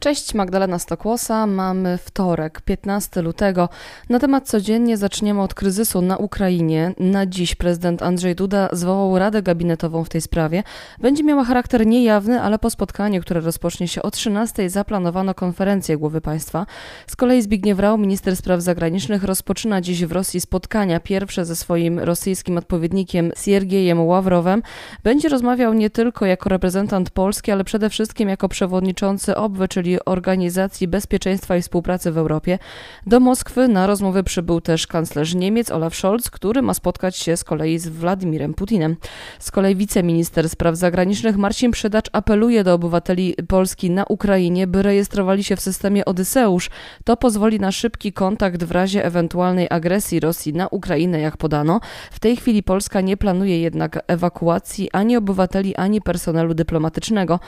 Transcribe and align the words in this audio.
Cześć, 0.00 0.34
Magdalena 0.34 0.78
Stokłosa. 0.78 1.46
Mamy 1.46 1.98
wtorek, 1.98 2.60
15 2.60 3.22
lutego. 3.22 3.68
Na 4.08 4.18
temat 4.18 4.48
codziennie 4.48 4.96
zaczniemy 4.96 5.42
od 5.42 5.54
kryzysu 5.54 6.02
na 6.02 6.16
Ukrainie. 6.16 6.94
Na 6.98 7.26
dziś 7.26 7.54
prezydent 7.54 8.02
Andrzej 8.02 8.34
Duda 8.34 8.68
zwołał 8.72 9.18
Radę 9.18 9.42
Gabinetową 9.42 10.04
w 10.04 10.08
tej 10.08 10.20
sprawie. 10.20 10.62
Będzie 11.00 11.24
miała 11.24 11.44
charakter 11.44 11.86
niejawny, 11.86 12.40
ale 12.40 12.58
po 12.58 12.70
spotkaniu, 12.70 13.20
które 13.20 13.40
rozpocznie 13.40 13.88
się 13.88 14.02
o 14.02 14.10
13 14.10 14.70
zaplanowano 14.70 15.34
konferencję 15.34 15.96
głowy 15.96 16.20
państwa. 16.20 16.66
Z 17.06 17.16
kolei 17.16 17.42
Zbigniew 17.42 17.78
Rau, 17.78 17.98
minister 17.98 18.36
spraw 18.36 18.60
zagranicznych, 18.60 19.24
rozpoczyna 19.24 19.80
dziś 19.80 20.04
w 20.04 20.12
Rosji 20.12 20.40
spotkania 20.40 21.00
pierwsze 21.00 21.44
ze 21.44 21.56
swoim 21.56 21.98
rosyjskim 21.98 22.58
odpowiednikiem 22.58 23.32
Siergiejem 23.36 24.06
Ławrowem. 24.06 24.62
Będzie 25.02 25.28
rozmawiał 25.28 25.74
nie 25.74 25.90
tylko 25.90 26.26
jako 26.26 26.48
reprezentant 26.48 27.10
Polski, 27.10 27.52
ale 27.52 27.64
przede 27.64 27.90
wszystkim 27.90 28.28
jako 28.28 28.48
przewodniczący 28.48 29.36
OBWE, 29.36 29.68
czyli 29.68 29.85
Organizacji 30.04 30.88
Bezpieczeństwa 30.88 31.56
i 31.56 31.62
Współpracy 31.62 32.12
w 32.12 32.18
Europie. 32.18 32.58
Do 33.06 33.20
Moskwy 33.20 33.68
na 33.68 33.86
rozmowę 33.86 34.22
przybył 34.22 34.60
też 34.60 34.86
kanclerz 34.86 35.34
Niemiec 35.34 35.70
Olaf 35.70 35.94
Scholz, 35.94 36.30
który 36.30 36.62
ma 36.62 36.74
spotkać 36.74 37.16
się 37.16 37.36
z 37.36 37.44
kolei 37.44 37.78
z 37.78 37.88
Władimirem 37.88 38.54
Putinem. 38.54 38.96
Z 39.38 39.50
kolei 39.50 39.76
wiceminister 39.76 40.48
spraw 40.48 40.76
zagranicznych 40.76 41.36
Marcin 41.36 41.70
Przydacz 41.70 42.08
apeluje 42.12 42.64
do 42.64 42.74
obywateli 42.74 43.34
Polski 43.48 43.90
na 43.90 44.04
Ukrainie, 44.04 44.66
by 44.66 44.82
rejestrowali 44.82 45.44
się 45.44 45.56
w 45.56 45.60
systemie 45.60 46.04
Odyseusz. 46.04 46.70
To 47.04 47.16
pozwoli 47.16 47.60
na 47.60 47.72
szybki 47.72 48.12
kontakt 48.12 48.64
w 48.64 48.70
razie 48.70 49.04
ewentualnej 49.04 49.66
agresji 49.70 50.20
Rosji 50.20 50.52
na 50.52 50.68
Ukrainę, 50.68 51.20
jak 51.20 51.36
podano. 51.36 51.80
W 52.10 52.20
tej 52.20 52.36
chwili 52.36 52.62
Polska 52.62 53.00
nie 53.00 53.16
planuje 53.16 53.60
jednak 53.60 54.02
ewakuacji 54.06 54.90
ani 54.92 55.16
obywateli, 55.16 55.76
ani 55.76 56.00
personelu 56.00 56.54
dyplomatycznego. 56.54 57.40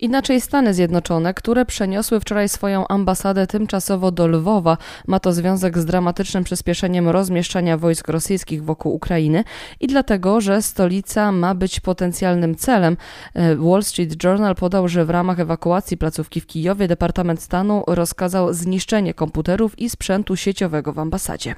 Inaczej 0.00 0.40
Stany 0.40 0.74
Zjednoczone, 0.74 1.34
które 1.34 1.64
przeniosły 1.80 2.20
wczoraj 2.20 2.48
swoją 2.48 2.88
ambasadę 2.88 3.46
tymczasowo 3.46 4.10
do 4.10 4.26
Lwowa, 4.26 4.76
ma 5.06 5.20
to 5.20 5.32
związek 5.32 5.78
z 5.78 5.84
dramatycznym 5.84 6.44
przyspieszeniem 6.44 7.08
rozmieszczania 7.08 7.78
wojsk 7.78 8.08
rosyjskich 8.08 8.64
wokół 8.64 8.94
Ukrainy 8.94 9.44
i 9.80 9.86
dlatego, 9.86 10.40
że 10.40 10.62
stolica 10.62 11.32
ma 11.32 11.54
być 11.54 11.80
potencjalnym 11.80 12.56
celem. 12.56 12.96
E, 13.34 13.56
Wall 13.56 13.82
Street 13.82 14.24
Journal 14.24 14.54
podał, 14.54 14.88
że 14.88 15.04
w 15.04 15.10
ramach 15.10 15.40
ewakuacji 15.40 15.96
placówki 15.96 16.40
w 16.40 16.46
Kijowie 16.46 16.88
Departament 16.88 17.42
Stanu 17.42 17.84
rozkazał 17.86 18.52
zniszczenie 18.52 19.14
komputerów 19.14 19.78
i 19.78 19.90
sprzętu 19.90 20.36
sieciowego 20.36 20.92
w 20.92 20.98
ambasadzie. 20.98 21.54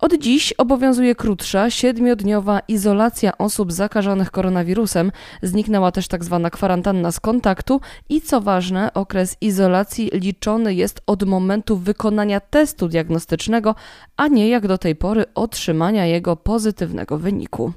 Od 0.00 0.14
dziś 0.14 0.52
obowiązuje 0.52 1.14
krótsza, 1.14 1.70
siedmiodniowa 1.70 2.60
izolacja 2.68 3.38
osób 3.38 3.72
zakażonych 3.72 4.30
koronawirusem. 4.30 5.12
Zniknęła 5.42 5.92
też 5.92 6.08
tzw. 6.08 6.40
Tak 6.42 6.52
kwarantanna 6.52 7.12
z 7.12 7.20
kontaktu 7.20 7.80
i 8.08 8.20
co 8.20 8.40
ważne, 8.40 8.94
okres 8.94 9.36
izolacji 9.40 10.10
liczony 10.12 10.74
jest 10.74 11.02
od 11.06 11.22
momentu 11.22 11.76
wykonania 11.76 12.40
testu 12.40 12.88
diagnostycznego, 12.88 13.74
a 14.16 14.28
nie 14.28 14.48
jak 14.48 14.66
do 14.66 14.78
tej 14.78 14.96
pory 14.96 15.24
otrzymania 15.34 16.06
jego 16.06 16.36
pozytywnego 16.36 17.18
wyniku. 17.18 17.72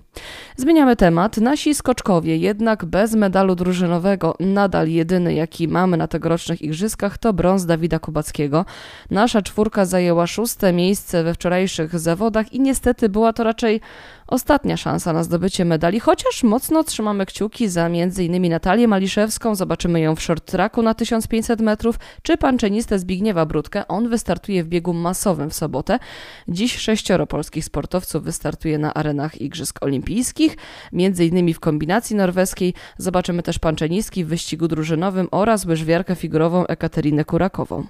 Zmieniamy 0.58 0.96
temat. 0.96 1.38
Nasi 1.38 1.76
skoczkowie, 1.76 2.38
jednak 2.38 2.86
bez 2.86 3.16
medalu 3.16 3.56
drużynowego, 3.56 4.36
nadal 4.40 4.90
jedyny 4.90 5.34
jaki 5.34 5.68
mamy 5.68 5.98
na 5.98 6.08
tegorocznych 6.08 6.62
igrzyskach, 6.62 7.18
to 7.18 7.34
brąz 7.34 7.66
Dawida 7.66 8.00
Kubackiego. 8.00 8.66
Nasza 9.12 9.42
czwórka 9.42 9.86
zajęła 9.86 10.28
szóste 10.28 10.74
miejsce 10.74 11.24
we 11.24 11.34
wczorajszych 11.34 12.00
zawodach 12.00 12.54
i 12.54 12.60
niestety 12.60 13.10
była 13.10 13.34
to 13.34 13.44
raczej 13.44 13.82
ostatnia 14.34 14.78
szansa 14.78 15.14
na 15.14 15.24
zdobycie 15.24 15.66
medali, 15.66 16.00
chociaż 16.00 16.44
mocno 16.44 16.84
trzymamy 16.84 17.26
kciuki 17.26 17.70
za 17.70 17.86
m.in. 17.86 18.50
Natalię 18.50 18.88
Maliszewską, 18.88 19.56
zobaczymy 19.56 20.00
ją 20.00 20.16
w 20.16 20.22
short 20.22 20.46
tracku 20.52 20.82
na 20.82 20.94
1500 20.94 21.62
metrów, 21.62 22.00
czy 22.22 22.38
panczenistę 22.38 23.00
Zbigniewa 23.00 23.46
Brudkę. 23.46 23.88
On 23.88 24.10
wystartuje 24.10 24.64
w 24.64 24.68
biegu 24.68 24.94
masowym 24.94 25.50
w 25.50 25.54
sobotę. 25.54 26.00
Dziś 26.48 26.78
sześcioro 26.78 27.28
polskich 27.28 27.66
sportowców 27.66 28.24
wystartuje 28.24 28.78
na 28.78 28.94
arenach 28.94 29.42
Igrzysk 29.42 29.84
Olimpijskich, 29.84 30.58
m.in. 30.94 31.54
w 31.54 31.60
kombinacji 31.60 32.16
norweskiej. 32.16 32.74
Zobaczymy 32.98 33.44
też 33.44 33.60
panczenistki 33.60 34.26
w 34.26 34.28
wyścigu 34.28 34.68
drużynowym 34.68 35.28
oraz 35.32 35.66
łyżwiarkę 35.66 36.16
figurową 36.16 36.68
Ekaterinę 36.68 37.26
Kurakową. 37.26 37.84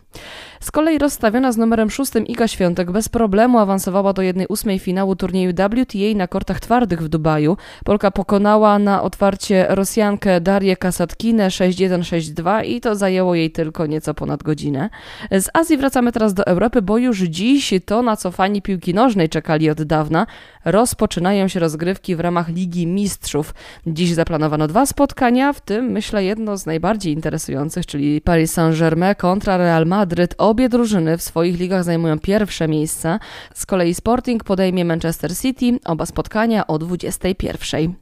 Z 0.60 0.72
kolei 0.72 0.98
rozstawiona 0.98 1.52
z 1.52 1.58
numerem 1.58 1.90
szóstym 1.90 2.28
Iga 2.28 2.48
Świątek 2.48 2.92
bez 2.92 3.10
problemu 3.10 3.60
awansowała 3.60 4.14
do 4.14 4.22
jednej 4.22 4.48
ósmej 4.48 4.80
finału 4.80 5.16
turnieju 5.16 5.54
WTA 5.54 6.18
na 6.18 6.33
kortach 6.34 6.60
twardych 6.60 7.02
w 7.02 7.08
Dubaju. 7.08 7.58
Polka 7.86 8.12
pokonała 8.12 8.80
na 8.80 9.02
otwarcie 9.02 9.66
Rosjankę 9.70 10.42
Darię 10.42 10.78
Kasatkinę 10.78 11.48
6-1-6-2 11.48 12.66
i 12.66 12.82
to 12.82 12.96
zajęło 12.96 13.36
jej 13.36 13.52
tylko 13.52 13.86
nieco 13.86 14.14
ponad 14.14 14.44
godzinę. 14.44 14.90
Z 15.32 15.50
Azji 15.54 15.78
wracamy 15.78 16.12
teraz 16.12 16.34
do 16.34 16.46
Europy, 16.48 16.82
bo 16.82 16.98
już 16.98 17.20
dziś 17.20 17.74
to, 17.86 18.02
na 18.02 18.16
co 18.16 18.32
fani 18.32 18.62
piłki 18.62 18.94
nożnej 18.94 19.30
czekali 19.30 19.70
od 19.70 19.84
dawna, 19.84 20.28
rozpoczynają 20.66 21.48
się 21.48 21.60
rozgrywki 21.60 22.16
w 22.16 22.20
ramach 22.20 22.50
Ligi 22.50 22.88
Mistrzów. 22.88 23.54
Dziś 23.88 24.14
zaplanowano 24.14 24.68
dwa 24.68 24.86
spotkania, 24.86 25.54
w 25.54 25.62
tym 25.62 25.86
myślę 25.86 26.24
jedno 26.24 26.58
z 26.58 26.66
najbardziej 26.66 27.14
interesujących, 27.14 27.86
czyli 27.86 28.22
Paris 28.22 28.54
Saint-Germain 28.54 29.16
kontra 29.16 29.58
Real 29.58 29.86
Madryd. 29.86 30.36
Obie 30.38 30.70
drużyny 30.70 31.18
w 31.18 31.22
swoich 31.22 31.60
ligach 31.60 31.84
zajmują 31.84 32.20
pierwsze 32.20 32.68
miejsca. 32.68 33.20
Z 33.54 33.66
kolei 33.66 33.94
Sporting 33.94 34.44
podejmie 34.44 34.86
Manchester 34.86 35.38
City, 35.38 35.80
oba 35.86 36.06
spotkania 36.24 36.68
o 36.68 36.78
21. 36.78 37.96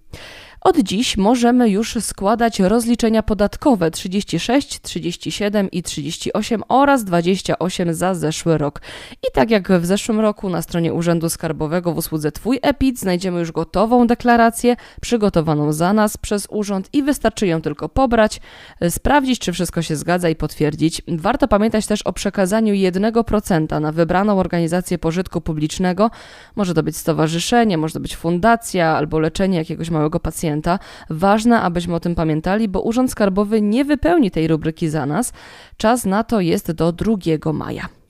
Od 0.61 0.77
dziś 0.77 1.17
możemy 1.17 1.69
już 1.69 1.97
składać 2.01 2.59
rozliczenia 2.59 3.23
podatkowe 3.23 3.91
36, 3.91 4.81
37 4.81 5.71
i 5.71 5.83
38 5.83 6.63
oraz 6.67 7.03
28 7.03 7.93
za 7.93 8.15
zeszły 8.15 8.57
rok. 8.57 8.81
I 9.11 9.31
tak 9.33 9.51
jak 9.51 9.71
w 9.71 9.85
zeszłym 9.85 10.19
roku 10.19 10.49
na 10.49 10.61
stronie 10.61 10.93
Urzędu 10.93 11.29
Skarbowego 11.29 11.93
w 11.93 11.97
usłudze 11.97 12.31
Twój 12.31 12.59
EPIT 12.61 12.99
znajdziemy 12.99 13.39
już 13.39 13.51
gotową 13.51 14.07
deklarację, 14.07 14.75
przygotowaną 15.01 15.73
za 15.73 15.93
nas 15.93 16.17
przez 16.17 16.47
urząd 16.49 16.89
i 16.93 17.03
wystarczy 17.03 17.47
ją 17.47 17.61
tylko 17.61 17.89
pobrać, 17.89 18.41
sprawdzić 18.89 19.39
czy 19.39 19.53
wszystko 19.53 19.81
się 19.81 19.95
zgadza 19.95 20.29
i 20.29 20.35
potwierdzić. 20.35 21.01
Warto 21.07 21.47
pamiętać 21.47 21.85
też 21.85 22.01
o 22.01 22.13
przekazaniu 22.13 22.73
1% 22.73 23.81
na 23.81 23.91
wybraną 23.91 24.39
organizację 24.39 24.97
pożytku 24.97 25.41
publicznego. 25.41 26.11
Może 26.55 26.73
to 26.73 26.83
być 26.83 26.97
stowarzyszenie, 26.97 27.77
może 27.77 27.93
to 27.93 27.99
być 27.99 28.15
fundacja 28.15 28.97
albo 28.97 29.19
leczenie 29.19 29.57
jakiegoś 29.57 29.89
małego 29.89 30.19
pacjenta 30.19 30.50
pacjenta. 30.51 30.79
Ważne, 31.09 31.61
abyśmy 31.61 31.95
o 31.95 31.99
tym 31.99 32.15
pamiętali, 32.15 32.67
bo 32.67 32.81
Urząd 32.81 33.11
Skarbowy 33.11 33.61
nie 33.61 33.85
wypełni 33.85 34.31
tej 34.31 34.47
rubryki 34.47 34.89
za 34.89 35.05
nas. 35.05 35.33
Czas 35.77 36.05
na 36.05 36.23
to 36.23 36.41
jest 36.41 36.71
do 36.71 36.91
2 36.91 37.53
maja. 37.53 38.00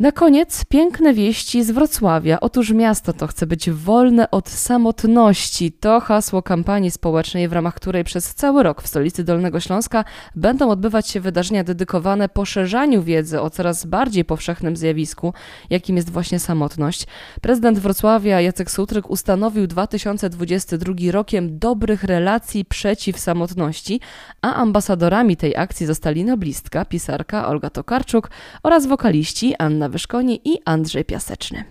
Na 0.00 0.12
koniec 0.12 0.64
piękne 0.64 1.14
wieści 1.14 1.64
z 1.64 1.70
Wrocławia. 1.70 2.40
Otóż 2.40 2.72
miasto 2.72 3.12
to 3.12 3.26
chce 3.26 3.46
być 3.46 3.70
wolne 3.70 4.30
od 4.30 4.48
samotności. 4.48 5.72
To 5.72 6.00
hasło 6.00 6.42
kampanii 6.42 6.90
społecznej, 6.90 7.48
w 7.48 7.52
ramach 7.52 7.74
której 7.74 8.04
przez 8.04 8.34
cały 8.34 8.62
rok 8.62 8.82
w 8.82 8.86
stolicy 8.86 9.24
Dolnego 9.24 9.60
Śląska 9.60 10.04
będą 10.36 10.70
odbywać 10.70 11.08
się 11.08 11.20
wydarzenia 11.20 11.64
dedykowane 11.64 12.28
poszerzaniu 12.28 13.02
wiedzy 13.02 13.40
o 13.40 13.50
coraz 13.50 13.86
bardziej 13.86 14.24
powszechnym 14.24 14.76
zjawisku, 14.76 15.34
jakim 15.70 15.96
jest 15.96 16.10
właśnie 16.10 16.38
samotność. 16.38 17.06
Prezydent 17.40 17.78
Wrocławia 17.78 18.40
Jacek 18.40 18.70
Sutryk 18.70 19.10
ustanowił 19.10 19.66
2022 19.66 20.94
rokiem 21.10 21.58
dobrych 21.58 22.04
relacji 22.04 22.64
przeciw 22.64 23.18
samotności, 23.18 24.00
a 24.42 24.54
ambasadorami 24.54 25.36
tej 25.36 25.56
akcji 25.56 25.86
zostali 25.86 26.24
noblistka, 26.24 26.84
pisarka 26.84 27.48
Olga 27.48 27.70
Tokarczuk 27.70 28.30
oraz 28.62 28.86
wokaliści 28.86 29.54
Anna 29.58 29.89
Wyszkoni 29.90 30.40
i 30.44 30.58
Andrzej 30.64 31.04
Piaseczny. 31.04 31.64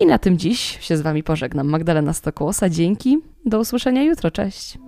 I 0.00 0.06
na 0.06 0.18
tym 0.18 0.38
dziś 0.38 0.78
się 0.80 0.96
z 0.96 1.00
Wami 1.00 1.22
pożegnam. 1.22 1.68
Magdalena 1.68 2.12
Stokłosa, 2.12 2.68
dzięki. 2.68 3.18
Do 3.46 3.60
usłyszenia 3.60 4.02
jutro. 4.02 4.30
Cześć. 4.30 4.78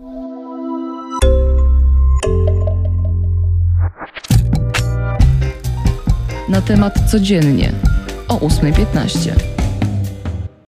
Na 6.48 6.62
temat 6.62 7.10
codziennie 7.10 7.72
o 8.28 8.34
8.15. 8.34 9.57